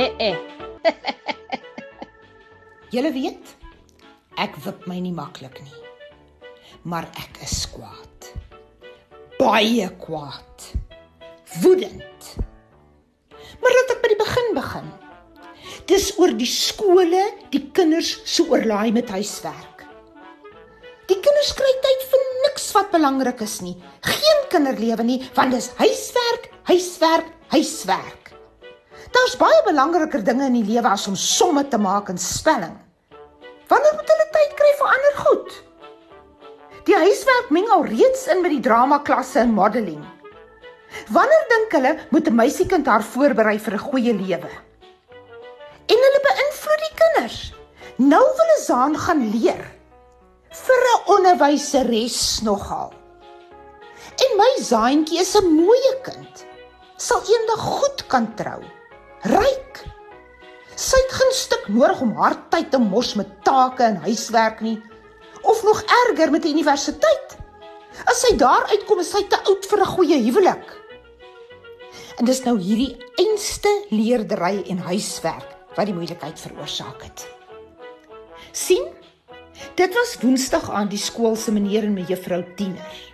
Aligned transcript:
Eh 0.00 0.12
eh. 0.18 0.36
Julle 2.94 3.10
weet, 3.12 3.50
ek 4.40 4.54
wip 4.64 4.86
my 4.88 4.96
nie 4.96 5.12
maklik 5.12 5.58
nie. 5.60 5.80
Maar 6.88 7.04
ek 7.20 7.42
is 7.44 7.66
kwaad. 7.68 8.30
Baie 9.36 9.90
kwaad. 10.00 10.70
Woedend. 11.60 12.30
Maar 13.60 13.76
laat 13.76 13.92
ek 13.92 14.00
by 14.00 14.12
die 14.14 14.18
begin 14.22 14.48
begin. 14.56 14.88
Dis 15.90 16.06
oor 16.16 16.32
die 16.38 16.48
skole, 16.48 17.26
die 17.52 17.66
kinders 17.76 18.14
se 18.22 18.38
so 18.38 18.54
oorlaai 18.54 18.94
met 18.96 19.12
huiswerk. 19.12 19.84
Die 21.10 21.18
kinders 21.18 21.52
kry 21.58 21.74
tyd 21.84 22.06
vir 22.14 22.24
niks 22.46 22.70
wat 22.72 22.88
belangrik 22.94 23.44
is 23.44 23.58
nie. 23.66 23.76
Geen 24.06 24.48
kinderlewe 24.48 25.04
nie, 25.04 25.20
want 25.36 25.52
dis 25.52 25.68
huiswerk, 25.82 26.48
huiswerk, 26.72 27.28
huiswerk. 27.52 28.19
Daar's 29.10 29.36
baie 29.36 29.62
belangriker 29.66 30.22
dinge 30.24 30.46
in 30.46 30.56
die 30.60 30.66
lewe 30.66 30.88
as 30.88 31.08
om 31.10 31.16
somme 31.16 31.64
te 31.68 31.78
maak 31.78 32.08
en 32.08 32.18
spelling. 32.18 32.76
Wanneer 33.70 33.94
moet 33.94 34.12
hulle 34.12 34.28
tyd 34.34 34.54
kry 34.58 34.70
vir 34.78 34.94
ander 34.94 35.18
goed? 35.24 35.50
Die 36.88 36.96
huiswerk 36.96 37.50
meng 37.54 37.68
al 37.70 37.84
reeds 37.86 38.26
in 38.32 38.40
met 38.42 38.54
die 38.54 38.64
drama 38.64 38.98
klasse 39.06 39.42
en 39.42 39.52
modeling. 39.54 40.00
Wanneer 41.14 41.44
dink 41.50 41.76
hulle 41.76 41.92
moet 42.10 42.28
'n 42.28 42.34
meisiekind 42.34 42.86
haar 42.86 43.02
voorberei 43.02 43.58
vir 43.58 43.74
'n 43.74 43.86
goeie 43.90 44.14
lewe? 44.14 44.50
En 45.92 45.98
hulle 46.06 46.22
beïnvloed 46.28 46.82
die 46.86 46.96
kinders. 47.02 47.38
Nou 47.96 48.24
wil 48.24 48.50
Zaan 48.64 48.96
gaan 48.98 49.30
leer 49.30 49.64
vir 50.50 50.82
'n 50.94 51.02
onderwyseres 51.16 52.40
nogal. 52.42 52.92
En 54.24 54.36
my 54.36 54.52
Zaantjie 54.62 55.20
is 55.20 55.34
'n 55.36 55.54
mooi 55.54 55.94
kind. 56.02 56.46
Sal 56.96 57.22
eendag 57.22 57.60
goed 57.60 58.06
kan 58.06 58.34
trou. 58.34 58.79
Ryk. 59.28 59.82
Sy 60.80 60.96
het 60.96 61.12
geen 61.12 61.32
stuk 61.36 61.66
nodig 61.68 62.00
om 62.00 62.14
haar 62.16 62.38
tyd 62.48 62.70
te 62.72 62.78
mors 62.80 63.12
met 63.20 63.28
take 63.44 63.84
en 63.84 64.00
huiswerk 64.06 64.62
nie 64.64 64.78
of 65.42 65.62
nog 65.64 65.82
erger 65.82 66.30
met 66.32 66.42
die 66.44 66.52
universiteit. 66.52 67.36
As 68.08 68.22
sy 68.24 68.36
daar 68.40 68.64
uitkom, 68.70 69.00
is 69.00 69.10
sy 69.12 69.22
te 69.28 69.36
oud 69.44 69.66
vir 69.66 69.80
'n 69.80 69.92
goeie 69.96 70.18
huwelik. 70.24 70.66
En 72.18 72.24
dis 72.24 72.42
nou 72.44 72.56
hierdie 72.58 72.96
einste 73.16 73.68
leerdery 73.90 74.64
en 74.68 74.78
huiswerk 74.78 75.76
wat 75.76 75.86
die 75.86 75.94
moeilikheid 75.94 76.40
veroorsaak 76.40 77.02
het. 77.02 77.28
sien? 78.52 78.84
Dit 79.74 79.94
was 79.94 80.16
Woensdag 80.20 80.70
aan 80.70 80.88
die 80.88 80.98
skool 80.98 81.36
se 81.36 81.52
meneer 81.52 81.84
en 81.84 81.92
mevrou 81.92 82.44
Tiener. 82.56 83.09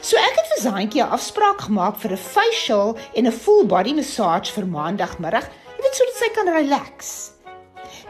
So 0.00 0.16
ek 0.20 0.36
het 0.36 0.48
vir 0.52 0.62
Zaantjie 0.62 1.02
'n 1.02 1.14
afspraak 1.16 1.60
gemaak 1.60 1.96
vir 1.96 2.12
'n 2.12 2.16
facial 2.16 2.96
en 3.14 3.26
'n 3.26 3.32
full 3.32 3.64
body 3.66 3.94
massage 3.94 4.52
vir 4.52 4.66
maandagmiddag, 4.66 5.46
jy 5.76 5.82
weet 5.82 5.94
sodat 5.94 6.16
sy 6.16 6.28
kan 6.34 6.48
relax. 6.48 7.30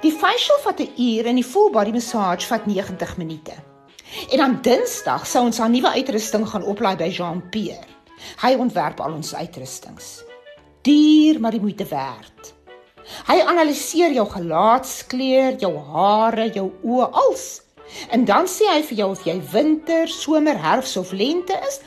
Die 0.02 0.12
facial 0.12 0.58
vat 0.64 0.80
'n 0.80 0.92
uur 0.96 1.26
en 1.26 1.34
die 1.34 1.44
full 1.44 1.70
body 1.70 1.92
massage 1.92 2.46
vat 2.46 2.66
90 2.66 3.16
minute. 3.16 3.54
En 4.30 4.38
dan 4.38 4.58
Dinsdag 4.62 5.26
sou 5.26 5.44
ons 5.44 5.58
haar 5.58 5.70
nuwe 5.70 5.90
uitrusting 5.90 6.48
gaan 6.48 6.64
oplaai 6.64 6.96
by 6.96 7.08
Jean-Pierre. 7.08 7.86
Hy 8.42 8.54
ontwerp 8.54 9.00
al 9.00 9.12
ons 9.12 9.34
uitrustings. 9.34 10.24
Duur 10.82 11.40
maar 11.40 11.50
die 11.50 11.60
moeite 11.60 11.84
werd. 11.84 12.54
Hy 13.26 13.40
analiseer 13.40 14.12
jou 14.12 14.26
gelaatskleur, 14.30 15.56
jou 15.58 15.78
hare, 15.78 16.50
jou 16.52 16.72
oë, 16.82 17.10
alles. 17.12 17.65
En 18.10 18.24
dan 18.24 18.48
sê 18.50 18.68
hy 18.70 18.82
vir 18.88 18.98
jou 19.00 19.10
of 19.14 19.24
jy 19.26 19.36
winter, 19.52 20.08
somer, 20.10 20.58
herfs 20.58 20.96
of 21.00 21.12
lente 21.12 21.56
is 21.68 21.80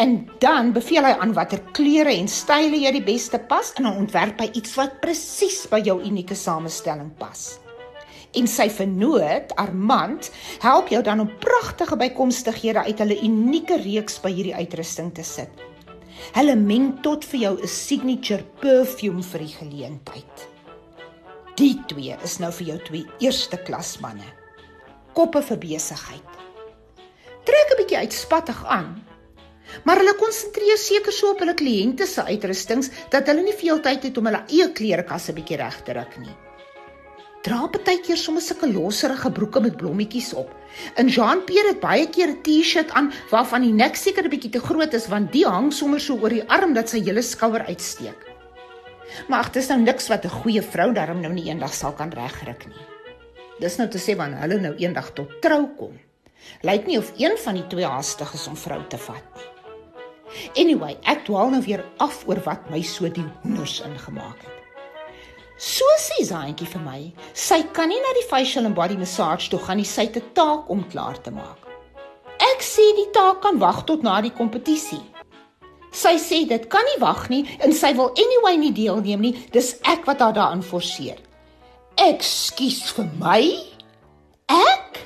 en 0.00 0.16
dan 0.40 0.72
beveel 0.76 1.04
hy 1.04 1.12
aan 1.20 1.34
watter 1.36 1.60
kleure 1.76 2.12
en 2.12 2.28
style 2.28 2.78
jy 2.80 2.92
die 2.96 3.04
beste 3.04 3.38
pas 3.50 3.72
en 3.76 3.88
dan 3.88 4.00
ontwerp 4.04 4.40
hy 4.40 4.50
iets 4.52 4.74
wat 4.78 5.00
presies 5.04 5.64
by 5.70 5.82
jou 5.84 5.98
unieke 6.04 6.36
samestelling 6.36 7.12
pas. 7.20 7.56
En 8.36 8.48
sy 8.50 8.66
vernoot, 8.68 9.52
Armand, 9.56 10.28
help 10.60 10.90
jou 10.92 11.00
dan 11.04 11.22
om 11.24 11.30
pragtige 11.40 11.96
bykomstighede 11.96 12.84
uit 12.84 12.98
hulle 13.00 13.20
unieke 13.24 13.78
reeks 13.80 14.20
by 14.20 14.32
hierdie 14.34 14.56
uitrusting 14.56 15.12
te 15.16 15.24
sit. 15.24 15.64
Hulle 16.36 16.56
meng 16.56 16.98
tot 17.04 17.24
vir 17.24 17.40
jou 17.40 17.54
'n 17.62 17.68
signature 17.68 18.44
perfume 18.60 19.22
vir 19.22 19.40
die 19.40 19.54
geleentheid. 19.60 20.48
Die 21.56 21.76
twee 21.88 22.16
is 22.24 22.38
nou 22.38 22.52
vir 22.52 22.66
jou 22.66 22.78
twee 22.78 23.06
eerste 23.20 23.56
klas 23.56 23.96
manne. 24.00 24.45
Koppe 25.16 25.40
vir 25.40 25.56
besigheid. 25.56 26.32
Trek 27.48 27.70
'n 27.72 27.78
bietjie 27.78 28.00
uitspattig 28.04 28.58
aan. 28.68 28.88
Maar 29.84 30.00
hulle 30.02 30.12
konsentreer 30.20 30.76
seker 30.76 31.12
so 31.12 31.30
op 31.32 31.38
hulle 31.40 31.54
kliënte 31.56 32.06
se 32.06 32.22
uitrustings 32.22 32.90
dat 33.14 33.26
hulle 33.26 33.42
nie 33.46 33.54
veel 33.56 33.80
tyd 33.80 34.02
het 34.04 34.18
om 34.18 34.26
hulle 34.28 34.42
eie 34.52 34.66
klerekasse 34.72 35.32
bietjie 35.32 35.56
reg 35.56 35.78
te 35.86 35.94
ruk 35.96 36.18
nie. 36.20 36.34
Dra 37.46 37.62
partykeer 37.66 38.20
sommer 38.20 38.44
sulke 38.44 38.68
losserige 38.68 39.30
broeke 39.30 39.60
met 39.60 39.78
blommetjies 39.80 40.34
op. 40.34 40.50
In 41.00 41.08
Jean-Pierre 41.08 41.72
het 41.72 41.80
baie 41.80 42.08
keer 42.16 42.34
'n 42.34 42.42
T-shirt 42.42 42.90
aan 42.90 43.12
waarvan 43.30 43.62
die 43.62 43.72
nek 43.72 43.96
seker 43.96 44.24
'n 44.24 44.34
bietjie 44.34 44.50
te 44.50 44.60
groot 44.60 44.92
is 44.92 45.08
want 45.08 45.32
die 45.32 45.46
hang 45.46 45.72
sommer 45.72 46.00
so 46.00 46.18
oor 46.20 46.28
die 46.30 46.44
arm 46.48 46.74
dat 46.74 46.88
sy 46.88 47.00
hele 47.00 47.22
skouer 47.22 47.64
uitsteek. 47.64 48.20
Maar 49.28 49.38
ag, 49.38 49.50
dis 49.52 49.68
nou 49.68 49.80
niks 49.80 50.08
wat 50.08 50.24
'n 50.24 50.36
goeie 50.42 50.62
vrou 50.62 50.92
daarom 50.92 51.20
nou 51.20 51.32
nie 51.32 51.48
eendag 51.48 51.72
sal 51.72 51.92
kan 51.92 52.10
regryk 52.10 52.66
nie. 52.66 52.95
Dis 53.60 53.78
nou 53.80 53.88
te 53.88 54.00
sê 54.02 54.16
wanneer 54.16 54.42
hulle 54.44 54.60
nou 54.60 54.74
eendag 54.76 55.12
tot 55.16 55.30
trou 55.44 55.62
kom. 55.78 55.94
Lyk 56.66 56.86
nie 56.86 56.98
of 57.00 57.12
een 57.16 57.36
van 57.40 57.56
die 57.56 57.66
twee 57.72 57.88
haastig 57.88 58.34
is 58.36 58.46
om 58.50 58.56
vrou 58.56 58.82
te 58.92 58.98
vat 59.00 59.24
nie. 59.36 59.52
Anyway, 60.60 60.96
ek 61.08 61.24
dwaal 61.24 61.50
nou 61.54 61.62
weer 61.64 61.84
af 62.02 62.24
oor 62.28 62.40
wat 62.44 62.68
my 62.70 62.82
so 62.84 63.08
die 63.08 63.24
hoenders 63.42 63.78
ingemaak 63.86 64.42
het. 64.44 64.52
So 65.56 65.88
sê 65.96 66.20
Zaantjie 66.28 66.68
vir 66.68 66.82
my, 66.84 66.98
sy 67.32 67.62
kan 67.72 67.88
nie 67.88 68.00
na 68.04 68.12
die 68.18 68.26
facial 68.28 68.68
and 68.68 68.76
body 68.76 68.98
massage 69.00 69.48
toe 69.48 69.60
gaan 69.62 69.80
nie, 69.80 69.88
sy 69.88 70.04
het 70.10 70.16
'n 70.20 70.32
taak 70.34 70.68
om 70.68 70.84
klaar 70.92 71.16
te 71.22 71.30
maak. 71.30 71.64
Ek 72.52 72.60
sê 72.60 72.84
die 72.96 73.10
taak 73.12 73.40
kan 73.40 73.58
wag 73.58 73.84
tot 73.86 74.02
na 74.02 74.20
die 74.20 74.30
kompetisie. 74.30 75.00
Sy 75.92 76.18
sê 76.20 76.46
dit 76.46 76.68
kan 76.68 76.84
nie 76.84 77.00
wag 77.00 77.30
nie 77.30 77.46
en 77.64 77.72
sy 77.72 77.94
wil 77.94 78.12
anyway 78.12 78.56
nie 78.56 78.72
deelneem 78.72 79.20
nie. 79.20 79.32
Dis 79.52 79.78
ek 79.82 80.04
wat 80.04 80.20
haar 80.20 80.32
daarin 80.32 80.62
forceer. 80.62 81.16
Ekskuus 82.06 82.92
vir 82.96 83.06
my? 83.20 83.40
Ek? 84.52 85.00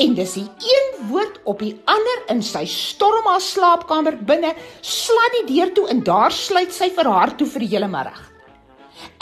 En 0.00 0.14
dis 0.16 0.34
die 0.38 0.44
een 0.44 1.08
woord 1.10 1.40
op 1.48 1.60
die 1.64 1.74
ander 1.90 2.22
in 2.32 2.42
sy 2.44 2.62
storm 2.70 3.26
haar 3.28 3.42
slaapkamer 3.42 4.16
binne, 4.28 4.54
slaan 4.80 5.36
die 5.40 5.46
deur 5.54 5.72
toe 5.76 5.88
en 5.92 6.02
daar 6.06 6.32
sluit 6.32 6.72
sy 6.72 6.88
vir 6.94 7.10
haar 7.10 7.34
toe 7.36 7.48
vir 7.54 7.66
die 7.66 7.72
hele 7.74 7.90
middag. 7.92 8.20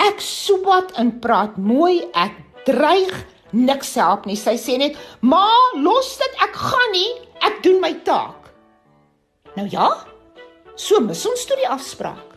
Ek 0.02 0.22
soebat 0.22 0.92
en 1.00 1.14
praat 1.24 1.56
mooi, 1.58 2.04
ek 2.14 2.36
dreig 2.68 3.14
niks 3.56 3.96
help 3.98 4.28
nie. 4.28 4.38
Sy 4.38 4.54
sê 4.60 4.78
net: 4.78 4.98
"Ma, 5.20 5.48
los 5.74 6.16
dit, 6.20 6.38
ek 6.46 6.54
gaan 6.54 6.92
nie. 6.92 7.10
Ek 7.42 7.62
doen 7.64 7.80
my 7.80 7.94
taak." 8.04 8.52
Nou 9.56 9.66
ja, 9.66 9.88
So 10.80 11.00
mis 11.04 11.20
ons 11.28 11.44
toe 11.44 11.58
die 11.60 11.68
afspraak. 11.68 12.29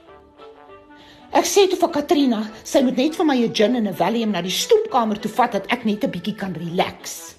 Ek 1.34 1.48
sê 1.50 1.64
toe 1.66 1.80
vir 1.82 1.90
Katrina, 1.90 2.40
sy 2.62 2.84
moet 2.86 3.00
net 3.00 3.16
vir 3.18 3.26
my 3.26 3.36
'n 3.36 3.54
gin 3.58 3.76
en 3.76 3.88
'n 3.88 3.98
Valium 3.98 4.32
na 4.32 4.42
die 4.42 4.54
stoepkamer 4.54 5.18
toe 5.20 5.32
vat 5.32 5.52
dat 5.54 5.66
ek 5.74 5.84
net 5.84 6.04
'n 6.04 6.12
bietjie 6.12 6.38
kan 6.38 6.54
relax. 6.54 7.36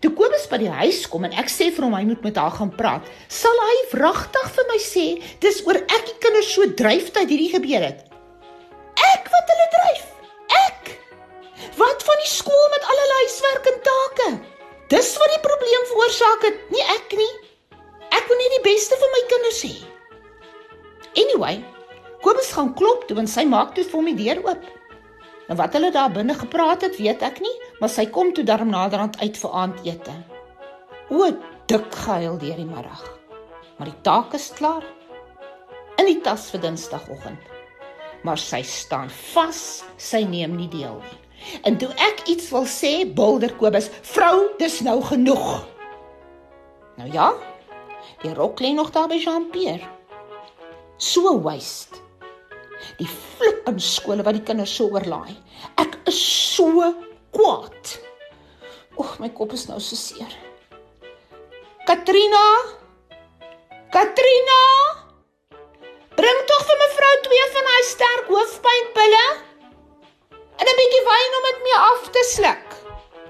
Toe 0.00 0.10
Kobus 0.10 0.46
by 0.48 0.58
die 0.58 0.70
huis 0.70 1.06
kom 1.06 1.24
en 1.24 1.32
ek 1.32 1.48
sê 1.48 1.70
vir 1.70 1.84
hom 1.84 1.94
hy 1.94 2.04
moet 2.04 2.22
met 2.22 2.36
haar 2.36 2.50
gaan 2.50 2.70
praat, 2.70 3.02
sal 3.28 3.52
hy 3.52 3.76
wragtig 3.92 4.48
vir 4.56 4.64
my 4.72 4.78
sê 4.78 5.22
dis 5.40 5.66
oor 5.66 5.76
ek 5.76 6.02
die 6.06 6.18
kinders 6.18 6.54
so 6.54 6.66
dryf 6.66 7.12
dat 7.12 7.28
hierdie 7.28 7.52
gebeur 7.52 7.82
het. 7.82 8.04
Ek 9.14 9.28
wat 9.32 9.46
hulle 9.52 9.68
dryf. 9.76 10.06
Ek. 10.68 10.98
Wat 11.76 12.02
van 12.02 12.18
die 12.24 12.32
skool 12.32 12.55
gaan 22.56 22.72
klop 22.78 23.06
toe 23.08 23.18
en 23.20 23.28
sy 23.30 23.44
maak 23.48 23.74
toe 23.76 23.84
vir 23.84 23.98
hom 23.98 24.10
die 24.10 24.18
deur 24.18 24.42
oop. 24.46 24.64
En 25.46 25.58
wat 25.60 25.76
hulle 25.78 25.92
daar 25.94 26.10
binne 26.10 26.34
gepraat 26.34 26.82
het, 26.82 26.98
weet 26.98 27.22
ek 27.22 27.38
nie, 27.44 27.54
maar 27.80 27.92
sy 27.92 28.08
kom 28.10 28.32
toe 28.34 28.44
darm 28.46 28.72
naderhand 28.72 29.20
uit 29.22 29.36
vir 29.38 29.58
aandete. 29.62 30.14
O, 31.14 31.28
dik 31.70 31.94
gehuil 31.94 32.38
deur 32.42 32.58
die 32.58 32.66
middag. 32.66 33.04
Maar 33.78 33.92
die 33.92 34.00
taak 34.02 34.34
is 34.34 34.48
klaar. 34.56 34.84
In 36.00 36.08
die 36.08 36.18
tas 36.24 36.48
vir 36.50 36.64
Dinsdagoggend. 36.64 37.52
Maar 38.26 38.40
sy 38.42 38.62
staan 38.66 39.12
vas, 39.32 39.84
sy 40.00 40.24
neem 40.26 40.56
nie 40.58 40.70
deel 40.72 40.98
nie. 40.98 41.20
En 41.68 41.76
toe 41.78 41.92
ek 42.02 42.24
iets 42.32 42.48
wil 42.50 42.66
sê, 42.66 43.04
bulder 43.06 43.52
Kobus, 43.60 43.90
"Vrou, 44.02 44.56
dis 44.58 44.80
nou 44.80 45.00
genoeg." 45.02 45.66
Nou 46.96 47.12
ja, 47.12 47.34
Die 48.22 48.34
rok 48.34 48.60
lê 48.60 48.72
nog 48.72 48.90
daar 48.90 49.08
by 49.08 49.18
Jean-Pierre. 49.20 49.84
So 50.96 51.40
waste. 51.40 52.05
Die 52.96 53.08
flippende 53.08 53.82
skole 53.82 54.24
wat 54.24 54.38
die 54.38 54.44
kinders 54.46 54.72
so 54.78 54.88
oorlaai. 54.88 55.34
Ek 55.82 55.98
is 56.08 56.20
so 56.56 56.92
kwaad. 57.36 57.96
Oeg, 58.96 59.18
my 59.20 59.28
kop 59.36 59.52
is 59.52 59.66
nou 59.68 59.80
so 59.84 59.98
seer. 60.00 60.32
Katrina? 61.86 62.44
Katrina? 63.92 64.60
Bring 66.16 66.40
tog 66.48 66.64
vir 66.70 66.80
mevrou 66.84 67.12
twee 67.28 67.46
van 67.56 67.68
daai 67.70 67.84
sterk 67.90 68.32
hoofpynpille. 68.32 69.24
En 70.56 70.66
'n 70.72 70.78
bietjie 70.80 71.04
wyn 71.10 71.38
om 71.38 71.48
dit 71.50 71.62
mee 71.68 71.78
af 71.92 72.10
te 72.16 72.22
sluk. 72.32 72.68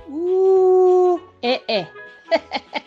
Ooh, 0.09 1.21
eh 1.43 1.61
eh. 1.67 1.87